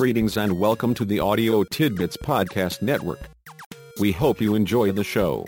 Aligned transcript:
Greetings 0.00 0.38
and 0.38 0.58
welcome 0.58 0.94
to 0.94 1.04
the 1.04 1.20
Audio 1.20 1.62
Tidbits 1.62 2.16
Podcast 2.16 2.80
Network. 2.80 3.20
We 3.98 4.12
hope 4.12 4.40
you 4.40 4.54
enjoy 4.54 4.92
the 4.92 5.04
show. 5.04 5.44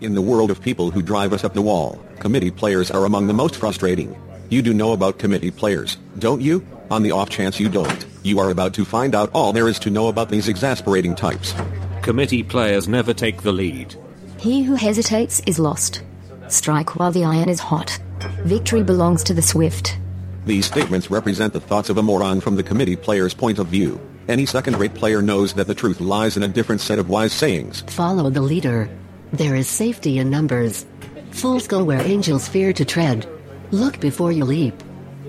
In 0.00 0.14
the 0.14 0.20
world 0.20 0.50
of 0.50 0.60
people 0.60 0.90
who 0.90 1.00
drive 1.00 1.32
us 1.32 1.44
up 1.44 1.54
the 1.54 1.62
wall, 1.62 2.04
committee 2.18 2.50
players 2.50 2.90
are 2.90 3.04
among 3.04 3.28
the 3.28 3.34
most 3.34 3.54
frustrating. 3.54 4.20
You 4.48 4.62
do 4.62 4.74
know 4.74 4.90
about 4.90 5.20
committee 5.20 5.52
players, 5.52 5.96
don't 6.18 6.40
you? 6.40 6.66
On 6.90 7.04
the 7.04 7.12
off 7.12 7.30
chance 7.30 7.60
you 7.60 7.68
don't, 7.68 8.04
you 8.24 8.40
are 8.40 8.50
about 8.50 8.74
to 8.74 8.84
find 8.84 9.14
out 9.14 9.30
all 9.32 9.52
there 9.52 9.68
is 9.68 9.78
to 9.78 9.90
know 9.90 10.08
about 10.08 10.28
these 10.28 10.48
exasperating 10.48 11.14
types. 11.14 11.54
Committee 12.02 12.42
players 12.42 12.88
never 12.88 13.12
take 13.12 13.42
the 13.42 13.52
lead. 13.52 13.94
He 14.38 14.62
who 14.62 14.74
hesitates 14.74 15.40
is 15.46 15.58
lost. 15.58 16.02
Strike 16.48 16.96
while 16.96 17.12
the 17.12 17.24
iron 17.24 17.48
is 17.48 17.60
hot. 17.60 17.98
Victory 18.44 18.82
belongs 18.82 19.22
to 19.24 19.34
the 19.34 19.42
swift. 19.42 19.98
These 20.46 20.66
statements 20.66 21.10
represent 21.10 21.52
the 21.52 21.60
thoughts 21.60 21.90
of 21.90 21.98
a 21.98 22.02
moron 22.02 22.40
from 22.40 22.56
the 22.56 22.62
committee 22.62 22.96
player's 22.96 23.34
point 23.34 23.58
of 23.58 23.66
view. 23.66 24.00
Any 24.28 24.46
second-rate 24.46 24.94
player 24.94 25.20
knows 25.20 25.52
that 25.54 25.66
the 25.66 25.74
truth 25.74 26.00
lies 26.00 26.36
in 26.36 26.42
a 26.42 26.48
different 26.48 26.80
set 26.80 26.98
of 26.98 27.08
wise 27.08 27.32
sayings. 27.32 27.82
Follow 27.88 28.30
the 28.30 28.42
leader. 28.42 28.88
There 29.32 29.54
is 29.54 29.68
safety 29.68 30.18
in 30.18 30.30
numbers. 30.30 30.86
Fools 31.32 31.66
go 31.66 31.84
where 31.84 32.00
angels 32.00 32.48
fear 32.48 32.72
to 32.72 32.84
tread. 32.84 33.28
Look 33.70 34.00
before 34.00 34.32
you 34.32 34.44
leap. 34.44 34.74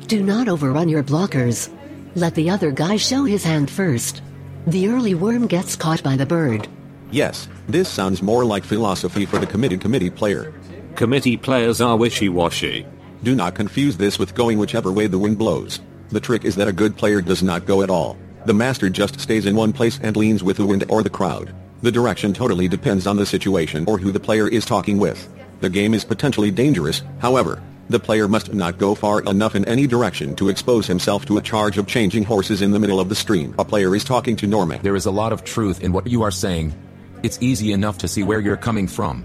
Do 0.08 0.24
not 0.24 0.48
overrun 0.48 0.88
your 0.88 1.04
blockers. 1.04 1.70
Let 2.16 2.36
the 2.36 2.50
other 2.50 2.72
guy 2.72 2.98
show 2.98 3.26
his 3.26 3.44
hand 3.44 3.70
first. 3.70 4.22
The 4.70 4.88
early 4.88 5.16
worm 5.16 5.48
gets 5.48 5.76
caught 5.76 6.04
by 6.04 6.16
the 6.16 6.28
bird. 6.28 6.68
Yes, 7.10 7.48
this 7.68 7.90
sounds 7.90 8.22
more 8.22 8.46
like 8.46 8.64
philosophy 8.64 9.26
for 9.26 9.40
the 9.40 9.48
committed 9.48 9.82
committee 9.82 10.12
player. 10.12 10.54
Committee 10.96 11.38
players 11.38 11.82
are 11.82 11.98
wishy-washy. 11.98 12.86
Do 13.24 13.34
not 13.34 13.56
confuse 13.56 13.98
this 13.98 14.20
with 14.20 14.36
going 14.36 14.60
whichever 14.60 14.92
way 14.92 15.08
the 15.08 15.18
wind 15.18 15.40
blows. 15.40 15.80
The 16.10 16.20
trick 16.20 16.46
is 16.46 16.56
that 16.58 16.68
a 16.68 16.72
good 16.72 16.96
player 16.96 17.20
does 17.20 17.42
not 17.42 17.66
go 17.66 17.82
at 17.82 17.90
all. 17.90 18.16
The 18.46 18.54
master 18.54 18.92
just 18.92 19.20
stays 19.20 19.48
in 19.48 19.56
one 19.56 19.74
place 19.74 20.00
and 20.04 20.16
leans 20.16 20.44
with 20.44 20.58
the 20.58 20.68
wind 20.68 20.86
or 20.88 21.02
the 21.02 21.10
crowd. 21.10 21.52
The 21.82 21.92
direction 21.92 22.32
totally 22.32 22.68
depends 22.68 23.08
on 23.08 23.18
the 23.18 23.26
situation 23.26 23.86
or 23.88 23.98
who 23.98 24.12
the 24.12 24.20
player 24.20 24.48
is 24.48 24.66
talking 24.66 25.00
with. 25.00 25.28
The 25.62 25.70
game 25.72 25.96
is 25.96 26.06
potentially 26.06 26.52
dangerous, 26.52 27.02
however. 27.18 27.60
The 27.90 28.00
player 28.00 28.28
must 28.28 28.54
not 28.54 28.78
go 28.78 28.94
far 28.94 29.22
enough 29.22 29.56
in 29.56 29.66
any 29.66 29.88
direction 29.88 30.36
to 30.36 30.50
expose 30.50 30.86
himself 30.86 31.26
to 31.26 31.40
a 31.40 31.42
charge 31.42 31.80
of 31.80 31.88
changing 31.88 32.24
horses 32.24 32.62
in 32.62 32.70
the 32.70 32.80
middle 32.80 33.00
of 33.00 33.10
the 33.10 33.16
stream. 33.16 33.56
A 33.58 33.66
player 33.66 33.96
is 33.96 34.04
talking 34.04 34.36
to 34.36 34.48
Norma. 34.48 34.78
There 34.84 34.96
is 34.96 35.08
a 35.08 35.12
lot 35.12 35.34
of 35.34 35.44
truth 35.44 35.82
in 35.82 35.92
what 35.92 36.06
you 36.06 36.22
are 36.22 36.30
saying. 36.30 36.76
It's 37.24 37.42
easy 37.42 37.72
enough 37.72 37.98
to 38.00 38.08
see 38.08 38.22
where 38.22 38.40
you're 38.40 38.58
coming 38.58 38.88
from. 38.88 39.24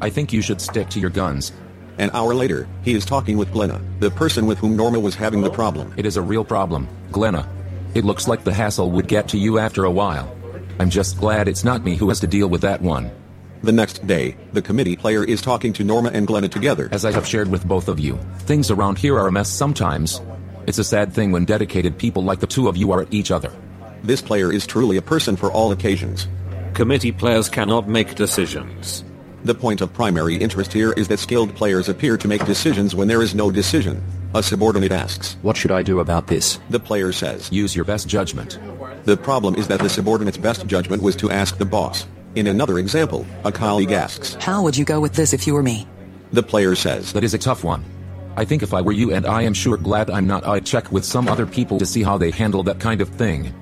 I 0.00 0.08
think 0.08 0.32
you 0.32 0.40
should 0.40 0.62
stick 0.62 0.88
to 0.90 1.00
your 1.00 1.10
guns. 1.10 1.52
An 1.98 2.10
hour 2.14 2.34
later, 2.34 2.66
he 2.82 2.94
is 2.94 3.04
talking 3.04 3.36
with 3.36 3.52
Glenna, 3.52 3.82
the 4.00 4.10
person 4.10 4.46
with 4.46 4.56
whom 4.58 4.76
Norma 4.76 4.98
was 4.98 5.14
having 5.14 5.42
the 5.42 5.50
problem. 5.50 5.92
It 5.98 6.06
is 6.06 6.16
a 6.16 6.22
real 6.22 6.44
problem, 6.44 6.88
Glenna. 7.12 7.46
It 7.94 8.06
looks 8.06 8.26
like 8.26 8.44
the 8.44 8.52
hassle 8.52 8.90
would 8.92 9.08
get 9.08 9.28
to 9.28 9.38
you 9.38 9.58
after 9.58 9.84
a 9.84 9.90
while. 9.90 10.34
I'm 10.78 10.90
just 10.90 11.18
glad 11.18 11.48
it's 11.48 11.64
not 11.64 11.84
me 11.84 11.96
who 11.96 12.08
has 12.08 12.20
to 12.20 12.26
deal 12.26 12.48
with 12.48 12.62
that 12.62 12.80
one. 12.80 13.10
The 13.66 13.72
next 13.72 14.06
day, 14.06 14.36
the 14.52 14.62
committee 14.62 14.94
player 14.94 15.24
is 15.24 15.42
talking 15.42 15.72
to 15.72 15.82
Norma 15.82 16.10
and 16.10 16.24
Glenna 16.24 16.46
together. 16.46 16.88
As 16.92 17.04
I 17.04 17.10
have 17.10 17.26
shared 17.26 17.50
with 17.50 17.66
both 17.66 17.88
of 17.88 17.98
you, 17.98 18.16
things 18.42 18.70
around 18.70 18.96
here 18.96 19.18
are 19.18 19.26
a 19.26 19.32
mess 19.32 19.48
sometimes. 19.48 20.20
It's 20.68 20.78
a 20.78 20.84
sad 20.84 21.12
thing 21.12 21.32
when 21.32 21.44
dedicated 21.44 21.98
people 21.98 22.22
like 22.22 22.38
the 22.38 22.46
two 22.46 22.68
of 22.68 22.76
you 22.76 22.92
are 22.92 23.02
at 23.02 23.12
each 23.12 23.32
other. 23.32 23.52
This 24.04 24.22
player 24.22 24.52
is 24.52 24.68
truly 24.68 24.98
a 24.98 25.02
person 25.02 25.34
for 25.34 25.50
all 25.50 25.72
occasions. 25.72 26.28
Committee 26.74 27.10
players 27.10 27.48
cannot 27.48 27.88
make 27.88 28.14
decisions. 28.14 29.02
The 29.42 29.54
point 29.56 29.80
of 29.80 29.92
primary 29.92 30.36
interest 30.36 30.72
here 30.72 30.92
is 30.92 31.08
that 31.08 31.18
skilled 31.18 31.52
players 31.56 31.88
appear 31.88 32.16
to 32.18 32.28
make 32.28 32.44
decisions 32.44 32.94
when 32.94 33.08
there 33.08 33.22
is 33.22 33.34
no 33.34 33.50
decision. 33.50 34.00
A 34.34 34.44
subordinate 34.44 34.92
asks. 34.92 35.38
What 35.42 35.56
should 35.56 35.72
I 35.72 35.82
do 35.82 35.98
about 35.98 36.28
this? 36.28 36.60
The 36.70 36.78
player 36.78 37.10
says. 37.10 37.50
Use 37.50 37.74
your 37.74 37.84
best 37.84 38.06
judgment. 38.06 38.60
The 39.06 39.16
problem 39.16 39.56
is 39.56 39.66
that 39.66 39.80
the 39.80 39.88
subordinate's 39.88 40.38
best 40.38 40.68
judgment 40.68 41.02
was 41.02 41.16
to 41.16 41.32
ask 41.32 41.58
the 41.58 41.64
boss. 41.64 42.06
In 42.36 42.48
another 42.48 42.78
example, 42.78 43.26
a 43.44 43.50
colleague 43.50 43.92
asks. 43.92 44.34
How 44.34 44.62
would 44.62 44.76
you 44.76 44.84
go 44.84 45.00
with 45.00 45.14
this 45.14 45.32
if 45.32 45.46
you 45.46 45.54
were 45.54 45.62
me? 45.62 45.88
The 46.32 46.42
player 46.42 46.74
says. 46.74 47.14
That 47.14 47.24
is 47.24 47.32
a 47.32 47.38
tough 47.38 47.64
one. 47.64 47.82
I 48.36 48.44
think 48.44 48.62
if 48.62 48.74
I 48.74 48.82
were 48.82 48.92
you 48.92 49.14
and 49.14 49.24
I 49.24 49.40
am 49.40 49.54
sure 49.54 49.78
glad 49.78 50.10
I'm 50.10 50.26
not 50.26 50.46
I'd 50.46 50.66
check 50.66 50.92
with 50.92 51.06
some 51.06 51.28
other 51.28 51.46
people 51.46 51.78
to 51.78 51.86
see 51.86 52.02
how 52.02 52.18
they 52.18 52.30
handle 52.30 52.62
that 52.64 52.78
kind 52.78 53.00
of 53.00 53.08
thing. 53.08 53.54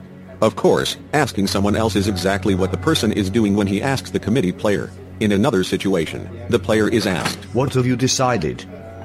Of 0.42 0.56
course, 0.56 0.96
asking 1.12 1.46
someone 1.46 1.76
else 1.76 1.94
is 1.94 2.08
exactly 2.08 2.56
what 2.56 2.72
the 2.72 2.76
person 2.76 3.12
is 3.12 3.30
doing 3.30 3.54
when 3.54 3.68
he 3.68 3.80
asks 3.80 4.10
the 4.10 4.18
committee 4.18 4.50
player. 4.50 4.90
In 5.20 5.30
another 5.30 5.62
situation, 5.62 6.28
the 6.48 6.58
player 6.58 6.88
is 6.88 7.06
asked. 7.06 7.44
What 7.54 7.74
have 7.74 7.86
you 7.86 7.94
decided? 7.94 8.64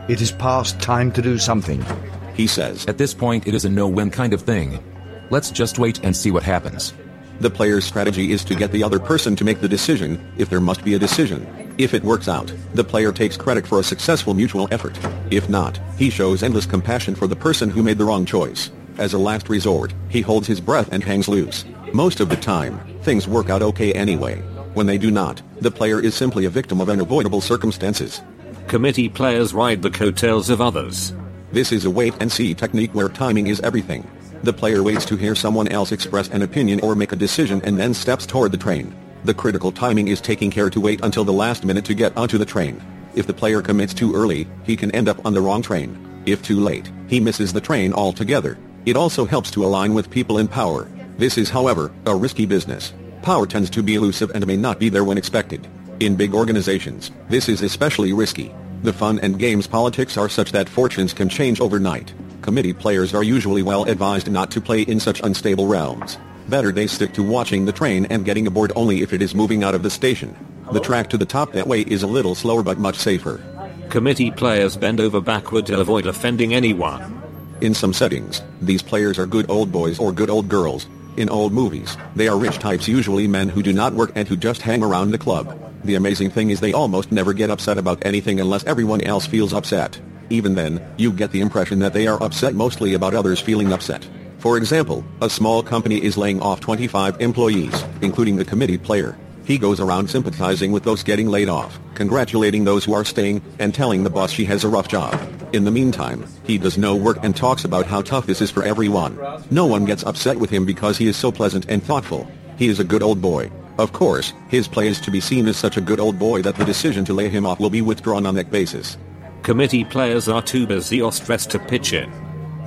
It 0.10 0.20
is 0.20 0.32
past 0.32 0.82
time 0.82 1.12
to 1.12 1.22
do 1.22 1.38
something. 1.38 1.86
He 2.34 2.48
says. 2.48 2.88
At 2.88 2.98
this 2.98 3.14
point 3.14 3.46
it 3.46 3.54
is 3.54 3.66
a 3.66 3.70
no-win 3.70 4.10
kind 4.10 4.34
of 4.34 4.42
thing. 4.42 4.84
Let's 5.30 5.52
just 5.52 5.78
wait 5.78 6.04
and 6.04 6.18
see 6.18 6.32
what 6.32 6.42
happens. 6.42 6.96
The 7.40 7.50
player's 7.50 7.86
strategy 7.86 8.34
is 8.34 8.44
to 8.46 8.56
get 8.56 8.74
the 8.74 8.84
other 8.84 9.00
person 9.00 9.36
to 9.38 9.46
make 9.46 9.62
the 9.62 9.68
decision, 9.70 10.20
if 10.38 10.50
there 10.50 10.60
must 10.60 10.84
be 10.84 10.96
a 10.96 11.00
decision. 11.00 11.48
If 11.78 11.94
it 11.94 12.04
works 12.04 12.28
out, 12.28 12.52
the 12.74 12.84
player 12.84 13.14
takes 13.14 13.38
credit 13.38 13.66
for 13.66 13.80
a 13.80 13.84
successful 13.84 14.34
mutual 14.34 14.68
effort. 14.72 15.00
If 15.32 15.48
not, 15.48 15.80
he 15.98 16.10
shows 16.10 16.44
endless 16.44 16.66
compassion 16.66 17.16
for 17.16 17.28
the 17.28 17.38
person 17.38 17.70
who 17.70 17.82
made 17.82 17.98
the 17.98 18.04
wrong 18.04 18.26
choice. 18.26 18.72
As 18.98 19.14
a 19.14 19.18
last 19.18 19.48
resort, 19.48 19.94
he 20.10 20.20
holds 20.20 20.48
his 20.48 20.60
breath 20.60 20.90
and 20.92 21.02
hangs 21.02 21.30
loose. 21.30 21.64
Most 21.94 22.20
of 22.20 22.28
the 22.28 22.36
time, 22.36 22.78
things 23.04 23.26
work 23.26 23.50
out 23.50 23.62
okay 23.62 23.94
anyway. 23.94 24.42
When 24.74 24.86
they 24.86 24.98
do 24.98 25.10
not, 25.10 25.42
the 25.62 25.72
player 25.72 26.02
is 26.02 26.16
simply 26.16 26.44
a 26.44 26.50
victim 26.50 26.82
of 26.82 26.90
unavoidable 26.90 27.40
circumstances. 27.40 28.22
Committee 28.68 29.08
players 29.08 29.54
ride 29.54 29.82
the 29.82 29.90
coattails 29.90 30.50
of 30.50 30.60
others. 30.60 31.14
This 31.54 31.72
is 31.72 31.86
a 31.86 31.90
wait-and-see 31.90 32.54
technique 32.56 32.94
where 32.94 33.08
timing 33.08 33.48
is 33.48 33.62
everything. 33.62 34.06
The 34.42 34.54
player 34.54 34.82
waits 34.82 35.04
to 35.06 35.18
hear 35.18 35.36
someone 35.36 35.68
else 35.68 35.92
express 35.92 36.30
an 36.30 36.44
opinion 36.44 36.80
or 36.80 36.96
make 36.96 37.12
a 37.12 37.18
decision 37.18 37.62
and 37.66 37.78
then 37.78 37.94
steps 37.94 38.26
toward 38.26 38.54
the 38.54 38.58
train. 38.58 38.96
The 39.26 39.34
critical 39.34 39.72
timing 39.72 40.08
is 40.08 40.22
taking 40.22 40.50
care 40.50 40.70
to 40.70 40.80
wait 40.80 41.02
until 41.04 41.26
the 41.26 41.34
last 41.34 41.66
minute 41.66 41.84
to 41.86 41.94
get 41.94 42.16
onto 42.16 42.38
the 42.38 42.46
train. 42.46 42.82
If 43.16 43.28
the 43.28 43.34
player 43.34 43.62
commits 43.62 43.94
too 43.94 44.16
early, 44.16 44.48
he 44.64 44.78
can 44.78 44.92
end 44.92 45.10
up 45.10 45.26
on 45.26 45.34
the 45.34 45.42
wrong 45.42 45.62
train. 45.62 46.24
If 46.26 46.42
too 46.42 46.62
late, 46.62 46.90
he 47.08 47.20
misses 47.20 47.52
the 47.52 47.60
train 47.60 47.92
altogether. 47.92 48.58
It 48.86 48.96
also 48.96 49.26
helps 49.26 49.52
to 49.52 49.66
align 49.66 49.94
with 49.94 50.10
people 50.10 50.38
in 50.38 50.48
power. 50.48 50.90
This 51.18 51.38
is, 51.38 51.50
however, 51.50 51.92
a 52.06 52.16
risky 52.16 52.46
business. 52.46 52.94
Power 53.22 53.46
tends 53.46 53.70
to 53.72 53.84
be 53.84 53.96
elusive 53.96 54.32
and 54.34 54.48
may 54.48 54.56
not 54.56 54.80
be 54.80 54.88
there 54.88 55.04
when 55.04 55.18
expected. 55.18 55.68
In 56.00 56.16
big 56.16 56.34
organizations, 56.34 57.12
this 57.28 57.50
is 57.50 57.62
especially 57.62 58.14
risky. 58.14 58.54
The 58.84 58.94
fun 58.94 59.20
and 59.20 59.38
games 59.38 59.68
politics 59.68 60.16
are 60.16 60.30
such 60.30 60.54
that 60.54 60.70
fortunes 60.70 61.12
can 61.12 61.28
change 61.28 61.60
overnight. 61.60 62.14
Committee 62.42 62.74
players 62.74 63.14
are 63.14 63.24
usually 63.24 63.62
well 63.62 63.84
advised 63.86 64.32
not 64.32 64.50
to 64.52 64.62
play 64.62 64.82
in 64.82 65.00
such 65.00 65.22
unstable 65.22 65.68
realms. 65.68 66.18
Better 66.48 66.72
they 66.72 66.88
stick 66.88 67.14
to 67.14 67.24
watching 67.24 67.66
the 67.66 67.72
train 67.72 68.06
and 68.06 68.26
getting 68.26 68.48
aboard 68.48 68.72
only 68.76 69.02
if 69.02 69.14
it 69.14 69.22
is 69.22 69.36
moving 69.36 69.64
out 69.64 69.76
of 69.76 69.84
the 69.84 69.90
station. 69.90 70.36
The 70.72 70.80
track 70.80 71.10
to 71.10 71.18
the 71.18 71.26
top 71.26 71.52
that 71.52 71.68
way 71.68 71.82
is 71.82 72.04
a 72.04 72.08
little 72.08 72.36
slower 72.36 72.64
but 72.64 72.80
much 72.80 72.96
safer. 72.96 73.42
Committee 73.90 74.32
players 74.32 74.78
bend 74.78 75.00
over 75.00 75.20
backward 75.20 75.66
to 75.66 75.80
avoid 75.80 76.06
offending 76.06 76.54
anyone. 76.54 77.22
In 77.62 77.74
some 77.74 77.92
settings, 77.92 78.42
these 78.62 78.82
players 78.82 79.20
are 79.20 79.26
good 79.26 79.50
old 79.50 79.72
boys 79.72 80.00
or 80.00 80.12
good 80.12 80.30
old 80.30 80.48
girls. 80.48 80.88
In 81.18 81.28
old 81.28 81.52
movies, 81.52 81.98
they 82.16 82.28
are 82.30 82.38
rich 82.38 82.58
types 82.60 82.88
usually 82.88 83.28
men 83.28 83.50
who 83.50 83.62
do 83.62 83.74
not 83.74 83.94
work 83.94 84.12
and 84.16 84.28
who 84.28 84.38
just 84.38 84.62
hang 84.62 84.82
around 84.82 85.12
the 85.12 85.18
club. 85.18 85.60
The 85.84 85.96
amazing 85.96 86.30
thing 86.30 86.52
is 86.52 86.60
they 86.60 86.74
almost 86.74 87.12
never 87.12 87.34
get 87.34 87.50
upset 87.50 87.78
about 87.78 88.06
anything 88.06 88.40
unless 88.40 88.64
everyone 88.66 89.02
else 89.02 89.26
feels 89.26 89.54
upset. 89.54 90.00
Even 90.30 90.54
then, 90.56 90.80
you 90.98 91.12
get 91.12 91.32
the 91.32 91.42
impression 91.42 91.80
that 91.80 91.94
they 91.94 92.06
are 92.08 92.22
upset 92.22 92.54
mostly 92.54 92.94
about 92.94 93.14
others 93.14 93.40
feeling 93.40 93.74
upset. 93.74 94.08
For 94.38 94.58
example, 94.58 95.04
a 95.22 95.30
small 95.30 95.64
company 95.64 96.04
is 96.04 96.18
laying 96.18 96.40
off 96.42 96.60
25 96.60 97.20
employees, 97.20 97.84
including 98.02 98.36
the 98.36 98.46
committee 98.46 98.78
player. 98.78 99.18
He 99.44 99.58
goes 99.58 99.80
around 99.80 100.10
sympathizing 100.10 100.72
with 100.72 100.84
those 100.84 101.02
getting 101.02 101.28
laid 101.28 101.50
off, 101.50 101.80
congratulating 101.96 102.64
those 102.64 102.86
who 102.86 102.94
are 102.94 103.04
staying, 103.04 103.42
and 103.58 103.74
telling 103.74 104.04
the 104.04 104.10
boss 104.10 104.32
she 104.32 104.46
has 104.46 104.64
a 104.64 104.70
rough 104.70 104.88
job. 104.88 105.20
In 105.52 105.64
the 105.64 105.72
meantime, 105.72 106.24
he 106.44 106.60
does 106.60 106.78
no 106.78 106.96
work 106.96 107.18
and 107.24 107.36
talks 107.36 107.66
about 107.66 107.88
how 107.88 108.04
tough 108.04 108.28
this 108.28 108.42
is 108.42 108.52
for 108.52 108.64
everyone. 108.64 109.18
No 109.50 109.66
one 109.66 109.86
gets 109.86 110.04
upset 110.04 110.38
with 110.38 110.52
him 110.52 110.66
because 110.66 110.98
he 111.00 111.08
is 111.08 111.18
so 111.18 111.32
pleasant 111.32 111.66
and 111.68 111.82
thoughtful. 111.82 112.30
He 112.58 112.68
is 112.68 112.80
a 112.80 112.84
good 112.84 113.02
old 113.02 113.22
boy. 113.22 113.52
Of 113.80 113.92
course, 113.92 114.34
his 114.50 114.68
play 114.68 114.88
is 114.88 115.02
to 115.02 115.10
be 115.10 115.20
seen 115.20 115.48
as 115.48 115.58
such 115.58 115.78
a 115.78 115.82
good 115.82 116.00
old 116.00 116.20
boy 116.20 116.44
that 116.44 116.56
the 116.56 116.66
decision 116.66 117.04
to 117.06 117.14
lay 117.14 117.30
him 117.30 117.48
off 117.48 117.60
will 117.60 117.72
be 117.72 117.82
withdrawn 117.82 118.28
on 118.28 118.36
that 118.36 118.52
basis. 118.52 118.98
Committee 119.44 119.86
players 119.86 120.28
are 120.28 120.42
too 120.42 120.68
busy 120.68 121.02
or 121.02 121.12
stressed 121.12 121.50
to 121.52 121.60
pitch 121.60 121.94
in. 121.94 122.12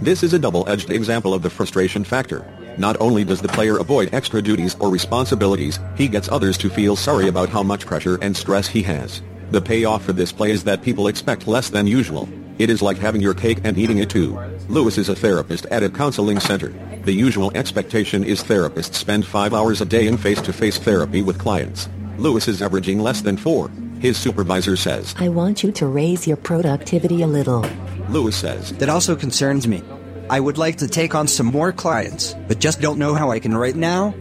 This 0.01 0.23
is 0.23 0.33
a 0.33 0.39
double-edged 0.39 0.91
example 0.91 1.35
of 1.35 1.43
the 1.43 1.51
frustration 1.51 2.03
factor. 2.03 2.45
Not 2.79 2.97
only 3.01 3.25
does 3.25 3.43
the 3.43 3.49
player 3.49 3.77
avoid 3.77 4.13
extra 4.15 4.41
duties 4.41 4.75
or 4.81 4.89
responsibilities, 4.89 5.79
he 5.97 6.09
gets 6.09 6.31
others 6.31 6.57
to 6.59 6.71
feel 6.71 6.97
sorry 6.97 7.29
about 7.29 7.51
how 7.51 7.63
much 7.63 7.87
pressure 7.87 8.19
and 8.23 8.37
stress 8.37 8.67
he 8.67 8.83
has. 8.83 9.23
The 9.51 9.61
payoff 9.61 10.05
for 10.05 10.15
this 10.15 10.33
play 10.33 10.51
is 10.51 10.65
that 10.65 10.83
people 10.83 11.09
expect 11.09 11.47
less 11.47 11.69
than 11.69 11.87
usual. 11.87 12.29
It 12.59 12.71
is 12.71 12.81
like 12.81 12.97
having 12.97 13.21
your 13.21 13.35
cake 13.35 13.61
and 13.65 13.77
eating 13.77 13.99
it 13.99 14.09
too. 14.09 14.39
Lewis 14.69 14.97
is 14.97 15.11
a 15.11 15.15
therapist 15.15 15.67
at 15.67 15.83
a 15.83 15.91
counseling 15.91 16.41
center. 16.41 16.73
The 17.05 17.13
usual 17.13 17.53
expectation 17.55 18.25
is 18.25 18.43
therapists 18.43 18.95
spend 18.95 19.27
five 19.27 19.53
hours 19.53 19.83
a 19.83 19.85
day 19.85 20.07
in 20.07 20.17
face-to-face 20.17 20.79
therapy 20.79 21.21
with 21.21 21.39
clients. 21.39 21.89
Lewis 22.17 22.49
is 22.49 22.63
averaging 22.63 23.01
less 23.01 23.21
than 23.21 23.37
4. 23.37 23.71
His 24.03 24.17
supervisor 24.17 24.77
says. 24.77 25.15
I 25.17 25.29
want 25.29 25.63
you 25.63 25.71
to 25.71 25.87
raise 25.87 26.27
your 26.27 26.37
productivity 26.37 27.23
a 27.23 27.29
little. 27.29 27.65
Lewis 28.09 28.35
says. 28.35 28.73
That 28.79 28.89
also 28.89 29.15
concerns 29.15 29.69
me. 29.69 29.81
I 30.29 30.41
would 30.41 30.59
like 30.59 30.79
to 30.79 30.89
take 30.89 31.15
on 31.15 31.29
some 31.29 31.47
more 31.47 31.71
clients, 31.71 32.35
but 32.49 32.59
just 32.59 32.81
don't 32.81 32.99
know 32.99 33.15
how 33.15 33.31
I 33.31 33.39
can 33.39 33.57
right 33.57 33.77
now. 33.77 34.13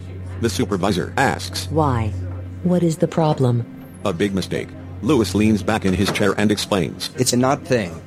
The 0.42 0.52
supervisor 0.52 1.16
asks. 1.18 1.66
Why? 1.72 2.10
What 2.62 2.84
is 2.84 2.98
the 2.98 3.08
problem? 3.08 3.66
A 4.06 4.14
big 4.14 4.36
mistake. 4.36 4.68
Lewis 5.02 5.34
leans 5.34 5.64
back 5.64 5.84
in 5.84 5.96
his 5.96 6.12
chair 6.12 6.36
and 6.38 6.52
explains. 6.52 7.10
It's 7.18 7.34
a 7.34 7.44
odd 7.44 7.66
thing. 7.66 8.00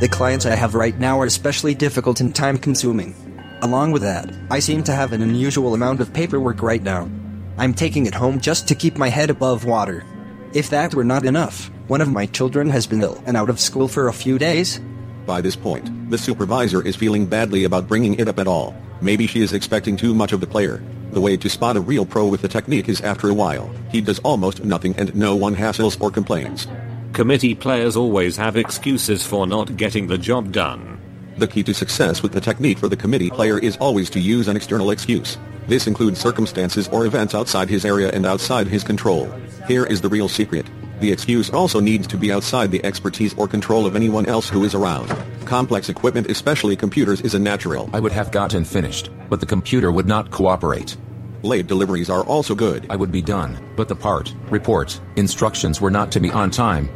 The 0.00 0.08
clients 0.08 0.44
I 0.44 0.54
have 0.54 0.74
right 0.74 0.98
now 0.98 1.18
are 1.18 1.24
especially 1.24 1.74
difficult 1.74 2.20
and 2.20 2.34
time 2.34 2.58
consuming. 2.58 3.14
Along 3.62 3.90
with 3.90 4.02
that, 4.02 4.30
I 4.50 4.58
seem 4.58 4.82
to 4.84 4.92
have 4.92 5.14
an 5.14 5.22
unusual 5.22 5.72
amount 5.72 6.02
of 6.02 6.12
paperwork 6.12 6.60
right 6.60 6.82
now. 6.82 7.08
I'm 7.56 7.72
taking 7.72 8.04
it 8.04 8.12
home 8.14 8.38
just 8.38 8.68
to 8.68 8.74
keep 8.74 8.98
my 8.98 9.08
head 9.08 9.30
above 9.30 9.64
water. 9.64 10.04
If 10.54 10.68
that 10.68 10.94
were 10.94 11.04
not 11.04 11.24
enough, 11.24 11.70
one 11.86 12.02
of 12.02 12.12
my 12.12 12.26
children 12.26 12.68
has 12.68 12.86
been 12.86 13.00
ill 13.00 13.22
and 13.24 13.38
out 13.38 13.48
of 13.48 13.58
school 13.58 13.88
for 13.88 14.08
a 14.08 14.12
few 14.12 14.38
days. 14.38 14.82
By 15.24 15.40
this 15.40 15.56
point, 15.56 16.10
the 16.10 16.18
supervisor 16.18 16.86
is 16.86 16.94
feeling 16.94 17.24
badly 17.24 17.64
about 17.64 17.88
bringing 17.88 18.18
it 18.18 18.28
up 18.28 18.38
at 18.38 18.46
all. 18.46 18.74
Maybe 19.00 19.26
she 19.26 19.40
is 19.40 19.54
expecting 19.54 19.96
too 19.96 20.14
much 20.14 20.32
of 20.32 20.40
the 20.40 20.46
player. 20.46 20.82
The 21.12 21.22
way 21.22 21.38
to 21.38 21.48
spot 21.48 21.78
a 21.78 21.80
real 21.80 22.04
pro 22.04 22.26
with 22.26 22.42
the 22.42 22.48
technique 22.48 22.90
is 22.90 23.00
after 23.00 23.30
a 23.30 23.34
while, 23.34 23.70
he 23.90 24.02
does 24.02 24.18
almost 24.18 24.62
nothing 24.62 24.94
and 24.98 25.14
no 25.14 25.34
one 25.34 25.56
hassles 25.56 25.98
or 26.02 26.10
complains. 26.10 26.66
Committee 27.14 27.54
players 27.54 27.96
always 27.96 28.36
have 28.36 28.56
excuses 28.56 29.26
for 29.26 29.46
not 29.46 29.78
getting 29.78 30.06
the 30.06 30.18
job 30.18 30.52
done. 30.52 31.00
The 31.38 31.48
key 31.48 31.62
to 31.62 31.72
success 31.72 32.22
with 32.22 32.32
the 32.32 32.42
technique 32.42 32.78
for 32.78 32.88
the 32.88 32.96
committee 32.96 33.30
player 33.30 33.58
is 33.58 33.78
always 33.78 34.10
to 34.10 34.20
use 34.20 34.48
an 34.48 34.56
external 34.56 34.90
excuse. 34.90 35.38
This 35.66 35.86
includes 35.86 36.20
circumstances 36.20 36.88
or 36.88 37.06
events 37.06 37.34
outside 37.34 37.68
his 37.68 37.84
area 37.84 38.10
and 38.10 38.26
outside 38.26 38.66
his 38.66 38.82
control. 38.82 39.30
Here 39.68 39.84
is 39.84 40.00
the 40.00 40.08
real 40.08 40.28
secret. 40.28 40.66
The 41.00 41.10
excuse 41.10 41.50
also 41.50 41.80
needs 41.80 42.06
to 42.08 42.16
be 42.16 42.32
outside 42.32 42.70
the 42.70 42.84
expertise 42.84 43.34
or 43.34 43.48
control 43.48 43.86
of 43.86 43.96
anyone 43.96 44.26
else 44.26 44.48
who 44.48 44.64
is 44.64 44.74
around. 44.74 45.08
Complex 45.44 45.88
equipment, 45.88 46.30
especially 46.30 46.76
computers, 46.76 47.20
is 47.22 47.34
a 47.34 47.38
natural. 47.38 47.90
I 47.92 48.00
would 48.00 48.12
have 48.12 48.30
gotten 48.30 48.64
finished, 48.64 49.10
but 49.28 49.40
the 49.40 49.46
computer 49.46 49.90
would 49.90 50.06
not 50.06 50.30
cooperate. 50.30 50.96
Late 51.42 51.66
deliveries 51.66 52.08
are 52.08 52.22
also 52.24 52.54
good. 52.54 52.86
I 52.88 52.94
would 52.94 53.10
be 53.10 53.22
done, 53.22 53.58
but 53.76 53.88
the 53.88 53.96
part, 53.96 54.32
report, 54.48 55.00
instructions 55.16 55.80
were 55.80 55.90
not 55.90 56.12
to 56.12 56.20
be 56.20 56.30
on 56.30 56.50
time. 56.50 56.88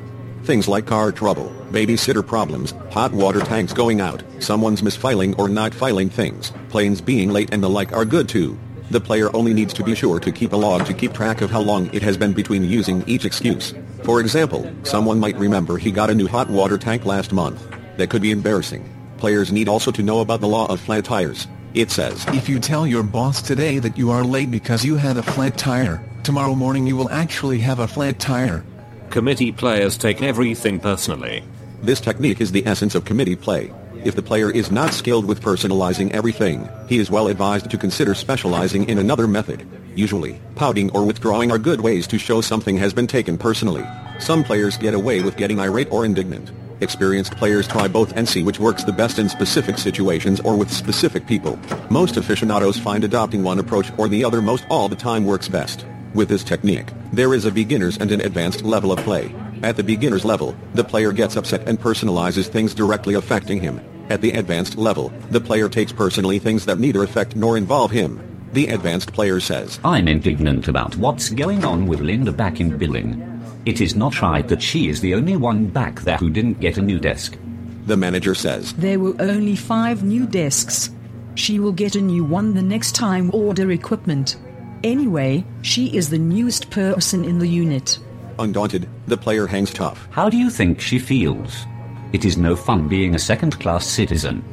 Things 0.46 0.68
like 0.68 0.86
car 0.86 1.10
trouble, 1.10 1.52
babysitter 1.72 2.24
problems, 2.24 2.70
hot 2.92 3.12
water 3.12 3.40
tanks 3.40 3.72
going 3.72 4.00
out, 4.00 4.22
someone's 4.38 4.80
misfiling 4.80 5.36
or 5.40 5.48
not 5.48 5.74
filing 5.74 6.08
things, 6.08 6.52
planes 6.68 7.00
being 7.00 7.30
late 7.30 7.52
and 7.52 7.60
the 7.60 7.68
like 7.68 7.92
are 7.92 8.04
good 8.04 8.28
too. 8.28 8.56
The 8.92 9.00
player 9.00 9.34
only 9.34 9.52
needs 9.52 9.74
to 9.74 9.82
be 9.82 9.96
sure 9.96 10.20
to 10.20 10.30
keep 10.30 10.52
a 10.52 10.56
log 10.56 10.86
to 10.86 10.94
keep 10.94 11.12
track 11.12 11.40
of 11.40 11.50
how 11.50 11.62
long 11.62 11.92
it 11.92 12.00
has 12.02 12.16
been 12.16 12.32
between 12.32 12.62
using 12.62 13.02
each 13.08 13.24
excuse. 13.24 13.74
For 14.04 14.20
example, 14.20 14.72
someone 14.84 15.18
might 15.18 15.36
remember 15.36 15.78
he 15.78 15.90
got 15.90 16.10
a 16.10 16.14
new 16.14 16.28
hot 16.28 16.48
water 16.48 16.78
tank 16.78 17.04
last 17.04 17.32
month. 17.32 17.66
That 17.96 18.10
could 18.10 18.22
be 18.22 18.30
embarrassing. 18.30 18.88
Players 19.16 19.50
need 19.50 19.68
also 19.68 19.90
to 19.90 20.02
know 20.04 20.20
about 20.20 20.40
the 20.40 20.46
law 20.46 20.70
of 20.70 20.78
flat 20.78 21.06
tires. 21.06 21.48
It 21.74 21.90
says, 21.90 22.24
If 22.28 22.48
you 22.48 22.60
tell 22.60 22.86
your 22.86 23.02
boss 23.02 23.42
today 23.42 23.80
that 23.80 23.98
you 23.98 24.12
are 24.12 24.22
late 24.22 24.52
because 24.52 24.84
you 24.84 24.94
had 24.94 25.16
a 25.16 25.24
flat 25.24 25.58
tire, 25.58 26.08
tomorrow 26.22 26.54
morning 26.54 26.86
you 26.86 26.94
will 26.94 27.10
actually 27.10 27.58
have 27.58 27.80
a 27.80 27.88
flat 27.88 28.20
tire. 28.20 28.64
Committee 29.10 29.52
players 29.52 29.96
take 29.96 30.22
everything 30.22 30.78
personally. 30.78 31.42
This 31.82 32.00
technique 32.00 32.40
is 32.40 32.52
the 32.52 32.66
essence 32.66 32.94
of 32.94 33.04
committee 33.04 33.36
play. 33.36 33.72
If 34.04 34.14
the 34.14 34.22
player 34.22 34.50
is 34.50 34.70
not 34.70 34.92
skilled 34.92 35.24
with 35.24 35.40
personalizing 35.40 36.10
everything, 36.10 36.68
he 36.88 36.98
is 36.98 37.10
well 37.10 37.28
advised 37.28 37.70
to 37.70 37.78
consider 37.78 38.14
specializing 38.14 38.88
in 38.88 38.98
another 38.98 39.26
method. 39.26 39.66
Usually, 39.94 40.40
pouting 40.54 40.90
or 40.90 41.04
withdrawing 41.04 41.50
are 41.50 41.58
good 41.58 41.80
ways 41.80 42.06
to 42.08 42.18
show 42.18 42.40
something 42.40 42.76
has 42.76 42.92
been 42.92 43.06
taken 43.06 43.38
personally. 43.38 43.84
Some 44.18 44.44
players 44.44 44.76
get 44.76 44.92
away 44.92 45.22
with 45.22 45.36
getting 45.36 45.60
irate 45.60 45.90
or 45.90 46.04
indignant. 46.04 46.50
Experienced 46.80 47.36
players 47.36 47.66
try 47.66 47.88
both 47.88 48.14
and 48.16 48.28
see 48.28 48.42
which 48.42 48.60
works 48.60 48.84
the 48.84 48.92
best 48.92 49.18
in 49.18 49.28
specific 49.28 49.78
situations 49.78 50.40
or 50.40 50.56
with 50.56 50.70
specific 50.70 51.26
people. 51.26 51.58
Most 51.90 52.18
aficionados 52.18 52.78
find 52.78 53.02
adopting 53.02 53.42
one 53.42 53.58
approach 53.58 53.90
or 53.96 54.08
the 54.08 54.24
other 54.24 54.42
most 54.42 54.66
all 54.68 54.88
the 54.88 54.96
time 54.96 55.24
works 55.24 55.48
best. 55.48 55.86
With 56.16 56.30
this 56.30 56.44
technique, 56.44 56.88
there 57.12 57.34
is 57.34 57.44
a 57.44 57.50
beginner's 57.50 57.98
and 57.98 58.10
an 58.10 58.22
advanced 58.22 58.62
level 58.62 58.90
of 58.90 59.00
play. 59.00 59.34
At 59.62 59.76
the 59.76 59.84
beginner's 59.84 60.24
level, 60.24 60.56
the 60.72 60.82
player 60.82 61.12
gets 61.12 61.36
upset 61.36 61.68
and 61.68 61.78
personalizes 61.78 62.46
things 62.48 62.72
directly 62.72 63.12
affecting 63.12 63.60
him. 63.60 63.82
At 64.08 64.22
the 64.22 64.30
advanced 64.30 64.78
level, 64.78 65.10
the 65.28 65.42
player 65.42 65.68
takes 65.68 65.92
personally 65.92 66.38
things 66.38 66.64
that 66.64 66.78
neither 66.78 67.02
affect 67.02 67.36
nor 67.36 67.58
involve 67.58 67.90
him. 67.90 68.48
The 68.54 68.68
advanced 68.68 69.12
player 69.12 69.40
says, 69.40 69.78
I'm 69.84 70.08
indignant 70.08 70.68
about 70.68 70.96
what's 70.96 71.28
going 71.28 71.66
on 71.66 71.86
with 71.86 72.00
Linda 72.00 72.32
back 72.32 72.60
in 72.60 72.78
billing. 72.78 73.20
It 73.66 73.82
is 73.82 73.94
not 73.94 74.22
right 74.22 74.48
that 74.48 74.62
she 74.62 74.88
is 74.88 75.02
the 75.02 75.12
only 75.12 75.36
one 75.36 75.66
back 75.66 76.00
there 76.00 76.16
who 76.16 76.30
didn't 76.30 76.60
get 76.60 76.78
a 76.78 76.82
new 76.82 76.98
desk. 76.98 77.36
The 77.84 77.98
manager 77.98 78.34
says, 78.34 78.72
There 78.72 78.98
were 78.98 79.16
only 79.20 79.54
five 79.54 80.02
new 80.02 80.24
desks. 80.26 80.88
She 81.34 81.60
will 81.60 81.72
get 81.72 81.94
a 81.94 82.00
new 82.00 82.24
one 82.24 82.54
the 82.54 82.62
next 82.62 82.94
time 82.94 83.30
order 83.34 83.70
equipment. 83.70 84.38
Anyway, 84.86 85.44
she 85.62 85.96
is 85.96 86.08
the 86.08 86.18
newest 86.18 86.70
person 86.70 87.24
in 87.24 87.40
the 87.40 87.48
unit. 87.48 87.98
Undaunted, 88.38 88.88
the 89.08 89.16
player 89.16 89.44
hangs 89.44 89.72
tough. 89.72 90.06
How 90.12 90.30
do 90.30 90.36
you 90.36 90.48
think 90.48 90.80
she 90.80 91.00
feels? 91.00 91.66
It 92.12 92.24
is 92.24 92.36
no 92.36 92.54
fun 92.54 92.86
being 92.86 93.16
a 93.16 93.18
second 93.18 93.58
class 93.58 93.84
citizen. 93.84 94.44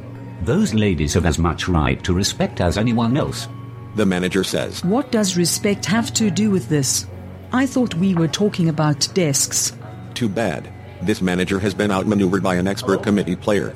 Those 0.42 0.74
ladies 0.74 1.14
have 1.14 1.24
as 1.24 1.38
much 1.38 1.68
right 1.68 2.02
to 2.02 2.12
respect 2.12 2.60
as 2.60 2.76
anyone 2.76 3.16
else. 3.16 3.46
The 3.94 4.06
manager 4.06 4.42
says, 4.42 4.82
What 4.82 5.12
does 5.12 5.36
respect 5.36 5.86
have 5.86 6.12
to 6.14 6.32
do 6.32 6.50
with 6.50 6.68
this? 6.68 7.06
I 7.52 7.64
thought 7.64 7.94
we 7.94 8.16
were 8.16 8.26
talking 8.26 8.68
about 8.68 9.06
desks. 9.14 9.76
Too 10.14 10.28
bad. 10.28 10.68
This 11.00 11.22
manager 11.22 11.60
has 11.60 11.74
been 11.74 11.92
outmaneuvered 11.92 12.42
by 12.42 12.56
an 12.56 12.66
expert 12.66 13.04
committee 13.04 13.36
player. 13.36 13.72